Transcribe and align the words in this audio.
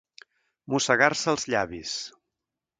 Mossegar-se 0.75 1.29
els 1.35 1.47
llavis. 1.55 1.95